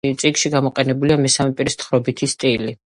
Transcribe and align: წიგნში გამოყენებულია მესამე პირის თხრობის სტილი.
წიგნში 0.21 0.51
გამოყენებულია 0.55 1.19
მესამე 1.27 1.57
პირის 1.61 1.81
თხრობის 1.85 2.29
სტილი. 2.39 2.79